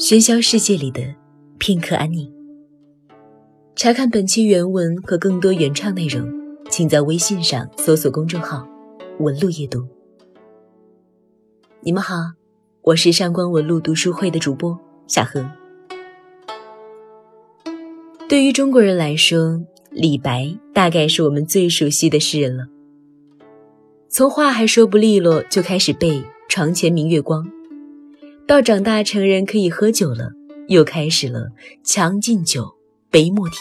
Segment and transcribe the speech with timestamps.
[0.00, 1.02] 喧嚣世界里的
[1.58, 2.32] 片刻安宁。
[3.76, 6.26] 查看本期原文和更多原创内容，
[6.70, 8.66] 请在微信上搜索公众号
[9.20, 9.86] “文路夜读”。
[11.84, 12.14] 你们好，
[12.80, 14.74] 我是上官文路读书会的主播
[15.06, 15.46] 夏荷。
[18.26, 19.60] 对于中国人来说，
[19.90, 22.64] 李白大概是我们最熟悉的诗人了。
[24.08, 27.46] 从话还说不利落就开始背“床前明月光”。
[28.50, 30.32] 到长大成人可以喝酒了，
[30.66, 31.50] 又开始了
[31.86, 32.74] “将进酒，
[33.08, 33.58] 杯莫停”。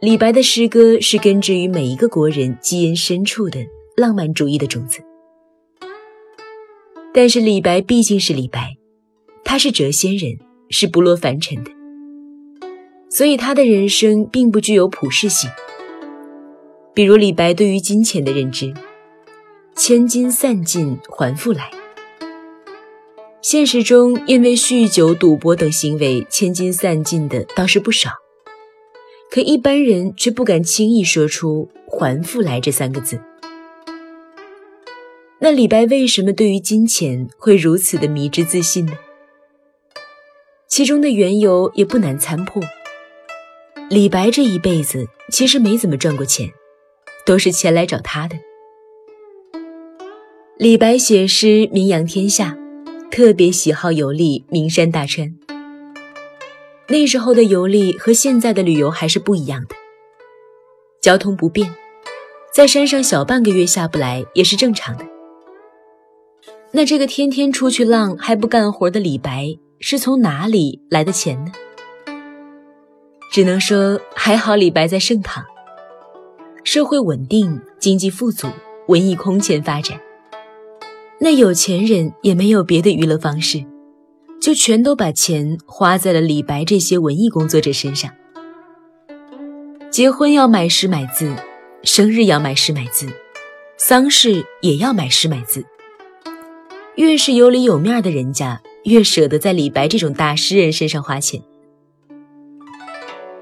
[0.00, 3.60] 李白的诗歌是根植于每一个国人基因深处的
[3.98, 5.00] 浪漫主义的种子。
[7.12, 8.78] 但是李白毕竟是李白，
[9.44, 10.38] 他是谪仙人，
[10.70, 11.70] 是不落凡尘的，
[13.10, 15.50] 所以他的人生并不具有普适性。
[16.94, 18.72] 比如李白对于金钱的认知
[19.76, 21.70] ：“千金散尽还复来。”
[23.42, 28.12] 现实中，因为酗酒、赌博等行为千金散尽的倒是不少，
[29.32, 33.20] 可一般人却不敢轻易说出“还复来”这三个字。
[35.40, 38.92] 那李白为什么对于金钱会如此的迷之自信呢？
[40.68, 42.62] 其中的缘由也不难参破。
[43.90, 46.48] 李白这一辈子其实没怎么赚过钱，
[47.26, 48.36] 都是钱来找他的。
[50.56, 52.56] 李白写诗名扬天下。
[53.12, 55.36] 特别喜好游历名山大川。
[56.88, 59.74] 那时候的游历和现在的旅游还是不一样的，
[61.02, 61.70] 交通不便，
[62.54, 65.04] 在山上小半个月下不来也是正常的。
[66.70, 71.52] 那这个天天出去浪还不干活的李白是从哪里来的钱呢？
[73.30, 75.44] 只能说还好李白在盛唐，
[76.64, 78.48] 社会稳定，经济富足，
[78.88, 80.00] 文艺空前发展。
[81.24, 83.64] 那有钱人也没有别的娱乐方式，
[84.40, 88.10] 就全都把钱花在了李白这些文艺工作者身上。
[89.88, 91.32] 结婚要买诗买字，
[91.84, 93.06] 生日要买诗买字，
[93.76, 95.64] 丧事也要买诗买字。
[96.96, 101.40] 越是有里有面的人家，越舍得在李白这种大诗人身上花钱。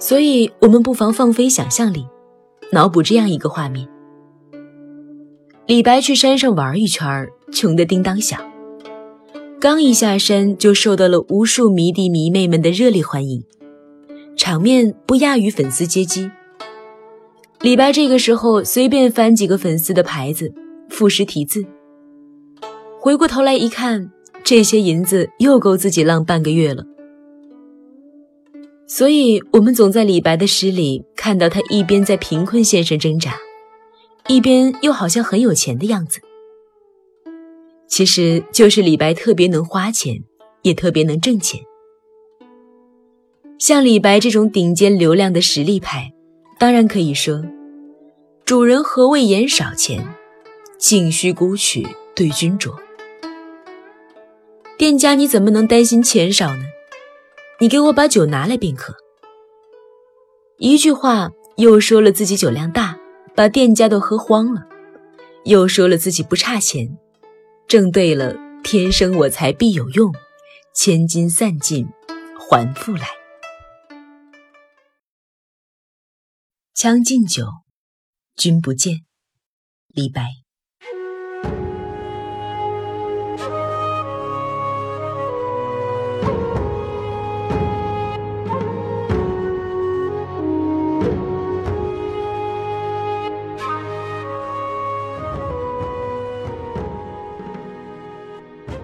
[0.00, 2.08] 所以，我们不妨放飞想象力，
[2.72, 3.88] 脑补这样一个画面。
[5.66, 8.40] 李白去山上玩一圈，穷得叮当响。
[9.60, 13.42] 刚一下山，就受到了无数迷弟迷妹们的热烈欢迎，
[14.36, 16.30] 场面不亚于粉丝接机。
[17.60, 20.52] 李白这个时候随便翻几个粉丝的牌子，
[20.88, 21.64] 赋诗题字。
[23.00, 24.12] 回过头来一看，
[24.44, 26.84] 这些银子又够自己浪半个月了。
[28.86, 33.36] 所以，我们总在李白的诗里看到他一边在贫困线上挣扎。
[34.28, 36.20] 一边又好像很有钱的样子，
[37.88, 40.22] 其实就是李白特别能花钱，
[40.62, 41.60] 也特别能挣钱。
[43.58, 46.12] 像李白这种顶尖流量的实力派，
[46.58, 47.42] 当然可以说
[48.46, 50.06] ：“主人何为言少钱，
[50.78, 52.72] 径须沽取对君酌。”
[54.78, 56.62] 店家你怎么能担心钱少呢？
[57.60, 58.94] 你给我把酒拿来便可。
[60.58, 62.96] 一句话又说了自己酒量大。
[63.34, 64.66] 把店家都喝慌了，
[65.44, 66.98] 又说了自己不差钱，
[67.68, 68.34] 正对了
[68.64, 70.10] “天生我材必有用，
[70.74, 71.86] 千金散尽
[72.40, 73.06] 还复来”。
[76.72, 77.44] 将进酒，
[78.34, 79.04] 君不见。
[79.88, 80.37] 李白。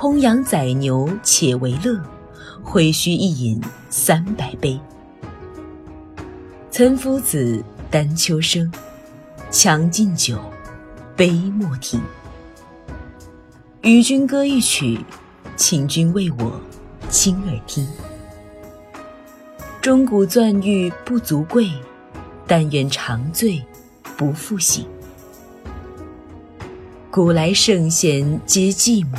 [0.00, 2.02] 烹羊宰牛且为乐，
[2.62, 3.60] 挥须一饮
[3.90, 4.80] 三百杯。
[6.70, 8.72] 岑夫子，丹丘生，
[9.50, 10.38] 将进酒，
[11.14, 12.00] 杯莫停。
[13.82, 14.98] 与君歌一曲，
[15.54, 16.58] 请君为我
[17.10, 17.86] 倾耳听。
[19.82, 21.70] 钟鼓馔玉不足贵，
[22.46, 23.62] 但愿长醉
[24.16, 24.86] 不复醒。
[27.10, 29.18] 古来圣贤皆寂寞。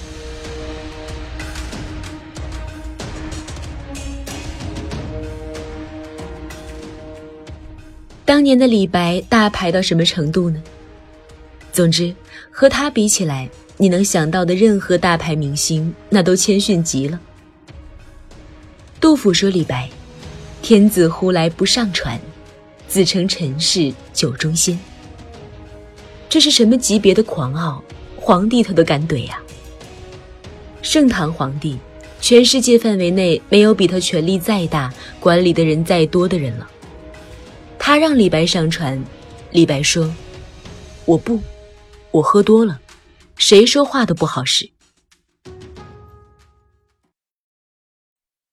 [8.31, 10.63] 当年的李白大牌到什么程度呢？
[11.73, 12.15] 总之，
[12.49, 17.19] 和他比起来，你能想到的任何大牌明星，那都谦逊极了。
[19.01, 19.89] 杜甫说李白
[20.63, 22.17] ：“天子呼来不上船，
[22.87, 24.79] 自称臣是酒中仙。”
[26.29, 27.83] 这是什么级别的狂傲？
[28.15, 29.37] 皇帝他都敢怼呀！
[30.81, 31.77] 盛唐皇帝，
[32.21, 34.89] 全世界范围内没有比他权力再大、
[35.19, 36.65] 管理的人再多的人了。
[37.91, 39.03] 他让李白上船，
[39.51, 40.09] 李白说
[41.03, 41.37] ：“我不。”
[42.11, 42.79] 我喝多了，
[43.35, 44.65] 谁说话都不好使。《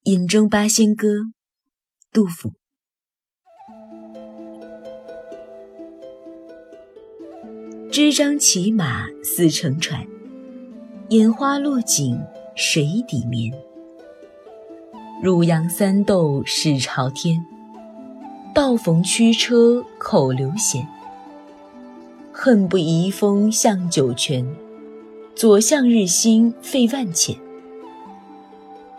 [0.02, 1.06] 饮中八仙歌》，
[2.12, 2.52] 杜甫。
[7.92, 10.04] 支张骑马似乘船，
[11.10, 12.20] 眼花落井
[12.56, 13.56] 水底眠。
[15.22, 17.40] 汝阳三斗始朝天，
[18.58, 20.84] 道逢驱车口流涎。
[22.32, 24.44] 恨不移风向九泉，
[25.36, 27.36] 左向日星费万钱。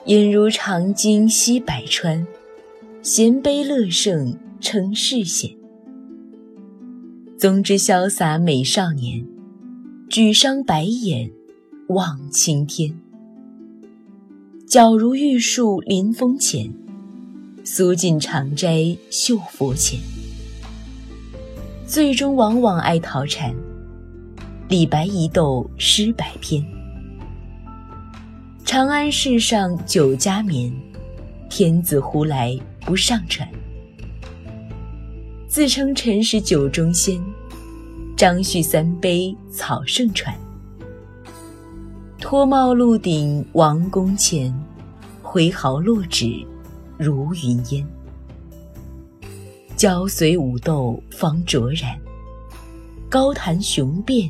[0.05, 2.25] 引如长鲸吸百川，
[3.01, 5.51] 衔杯乐圣称世显。
[7.37, 9.27] 宗之潇洒美少年，
[10.07, 11.29] 举觞白眼
[11.89, 12.97] 望青天。
[14.69, 16.73] 皎如玉树临风前，
[17.71, 19.99] 苏尽长斋绣佛前。
[21.85, 23.55] 最终往往爱陶禅，
[24.67, 26.65] 李白一斗诗百篇。
[28.65, 30.73] 长安市上酒家眠，
[31.47, 33.47] 天子呼来不上船。
[35.47, 37.23] 自称臣是酒中仙，
[38.17, 40.35] 张旭三杯草圣传。
[42.17, 44.51] 脱帽露顶王宫前，
[45.21, 46.43] 挥毫落纸
[46.99, 47.87] 如云烟。
[49.77, 51.97] 交随武斗方卓然，
[53.09, 54.29] 高谈雄辩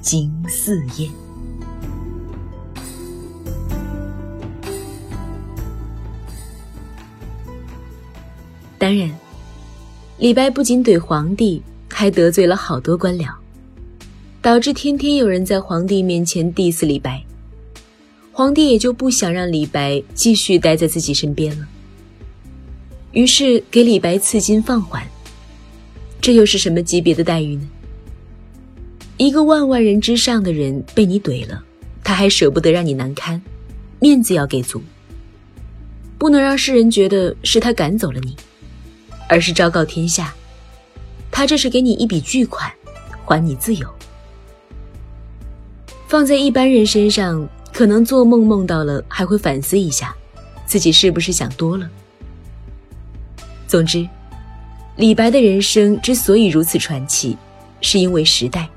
[0.00, 1.08] 惊四燕。
[8.76, 9.08] 当然，
[10.18, 13.32] 李白不仅怼皇帝，还得罪了好多官僚，
[14.40, 17.24] 导致天天有人在皇帝面前 diss 李白，
[18.32, 21.68] 皇帝也就不想让李白继续待在自己身边了。
[23.12, 25.06] 于是给李白赐金放还，
[26.18, 27.68] 这又是什么级别的待遇呢？
[29.18, 31.62] 一个万万人之上的人被你怼了，
[32.02, 33.40] 他还舍不得让你难堪，
[34.00, 34.82] 面子要给足，
[36.16, 38.34] 不能让世人觉得是他赶走了你，
[39.28, 40.34] 而是昭告天下，
[41.30, 42.72] 他这是给你一笔巨款，
[43.26, 43.86] 还你自由。
[46.08, 50.14] 放在一般人身上，可能做梦梦到了还会反思一下，
[50.66, 51.88] 自己是不是想多了。
[53.66, 54.06] 总之，
[54.96, 57.36] 李白的人生之所以如此传奇，
[57.80, 58.68] 是因为时代，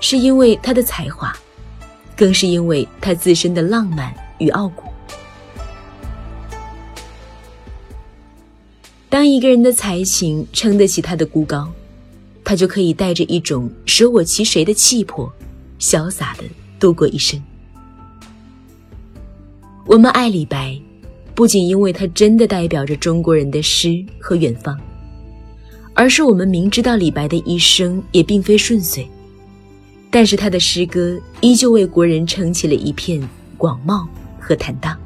[0.00, 1.32] 是因为他的才华，
[2.16, 4.82] 更是因为他自身的浪漫与傲骨。
[9.08, 11.70] 当一个人的才情撑得起他的孤高，
[12.44, 15.32] 他就可以带着一种舍我其谁的气魄，
[15.78, 16.44] 潇洒的
[16.80, 17.40] 度过一生。
[19.88, 20.78] 我们爱李白。
[21.34, 24.78] 不仅因为他真的代表着中国人的诗和远方，
[25.94, 29.08] 而是我们明知道李白的一生也并非顺遂，
[30.10, 33.26] 但是他的诗歌依旧为国人撑起了一片
[33.56, 34.06] 广袤
[34.38, 34.98] 和坦荡。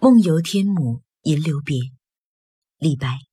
[0.00, 1.78] 梦游天姥吟留别，
[2.78, 3.27] 李白。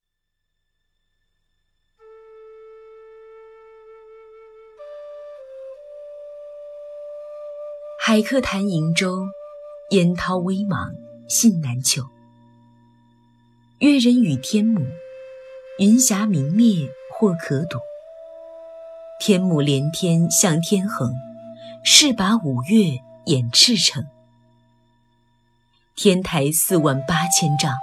[8.07, 9.25] 海客谈瀛洲，
[9.89, 10.93] 烟涛微茫
[11.27, 12.03] 信难求。
[13.79, 14.85] 越人语天姥，
[15.79, 17.79] 云霞明灭或可睹。
[19.19, 21.11] 天姥连天向天横，
[21.83, 24.05] 势拔五岳掩赤城。
[25.95, 27.73] 天台四万八千丈，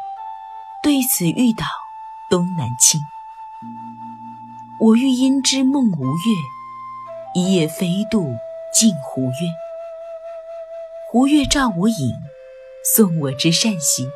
[0.85, 1.67] 对此欲倒
[2.31, 3.01] 东南倾。
[4.79, 8.37] 我欲因之梦吴越，一夜飞渡
[8.73, 9.72] 镜湖月。
[11.13, 12.15] 湖月照我影，
[12.83, 14.11] 送我之善行。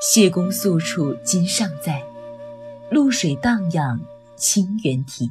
[0.00, 2.04] 谢公宿处今尚在，
[2.92, 4.00] 渌水荡漾
[4.36, 5.28] 清猿啼。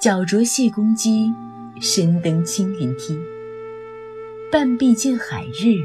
[0.00, 1.32] 脚着谢公屐，
[1.80, 3.16] 身登青云梯。
[4.50, 5.78] 半壁见海日，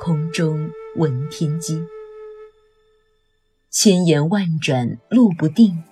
[0.00, 1.82] 空中闻天鸡。
[3.72, 5.82] 千言万转路不定，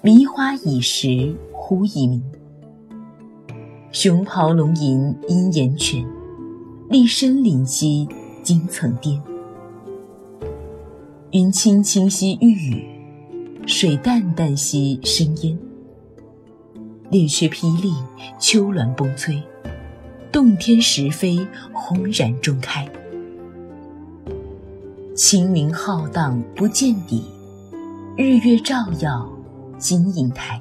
[0.00, 2.20] 迷花已时忽已明。
[3.94, 6.04] 熊咆龙吟阴岩泉，
[6.90, 8.08] 立深林兮
[8.42, 9.22] 惊层巅。
[11.30, 12.84] 云轻轻兮欲雨，
[13.68, 15.56] 水淡淡兮生烟。
[17.08, 17.92] 列缺霹雳，
[18.40, 19.40] 丘峦崩摧。
[20.32, 22.84] 洞天石扉，轰然中开。
[25.14, 27.22] 清明浩荡不见底，
[28.16, 29.32] 日月照耀
[29.78, 30.58] 金银台。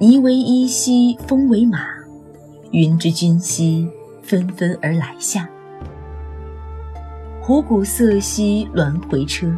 [0.00, 1.86] 霓为衣兮风为马，
[2.72, 3.88] 云之君兮
[4.22, 5.48] 纷纷而来下。
[7.40, 9.54] 虎鼓瑟兮鸾回车，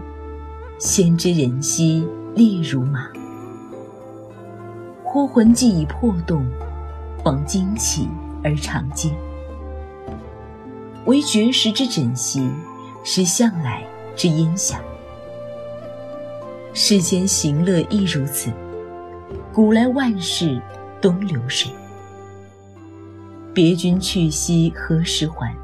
[0.78, 3.09] 仙之人兮列如马。
[5.02, 6.45] 忽魂既已魄动，
[7.23, 8.09] 恍惊起。
[8.45, 9.11] 而长嗟，
[11.07, 12.49] 唯绝食之枕席，
[13.02, 14.81] 是向来之烟霞。
[16.73, 18.52] 世间行乐亦如此，
[19.56, 20.60] 古来万事
[21.00, 21.72] 东流水。
[23.54, 25.56] 别君去兮何时还？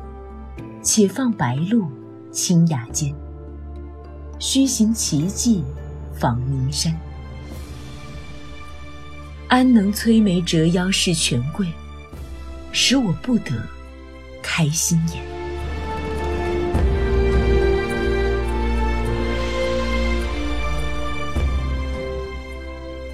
[0.82, 1.90] 且放白鹿
[2.30, 3.14] 青崖间。
[4.38, 5.62] 须行奇迹
[6.10, 6.98] 访名山。
[9.48, 11.66] 安能摧眉折腰事权贵？
[12.72, 13.52] 使我不得
[14.42, 15.31] 开心颜。